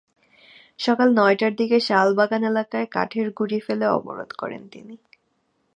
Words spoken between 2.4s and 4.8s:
এলাকায় কাঠের গুঁড়ি ফেলে অবরোধ করেন